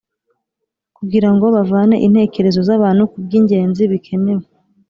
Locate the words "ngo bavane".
1.33-1.95